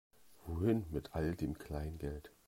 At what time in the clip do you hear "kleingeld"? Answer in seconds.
1.59-2.31